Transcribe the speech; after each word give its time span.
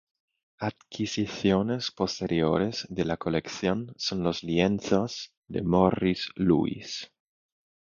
Adquisiciones 0.57 1.91
posteriores 1.91 2.87
de 2.89 3.05
la 3.05 3.17
colección 3.17 3.93
son 3.97 4.23
los 4.23 4.41
lienzos 4.41 5.31
de 5.47 5.61
Morris 5.61 6.31
Louis. 6.35 7.11